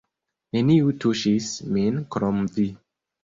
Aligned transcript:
Neniu 0.55 0.87
tuŝis 1.03 1.51
min 1.75 2.01
krom 2.17 2.39
vi! 2.57 2.67